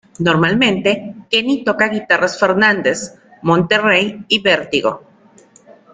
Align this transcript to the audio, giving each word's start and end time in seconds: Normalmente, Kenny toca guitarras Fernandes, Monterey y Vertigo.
Normalmente, 0.27 0.91
Kenny 1.29 1.63
toca 1.63 1.87
guitarras 1.95 2.39
Fernandes, 2.39 3.19
Monterey 3.43 4.25
y 4.29 4.39
Vertigo. 4.41 5.03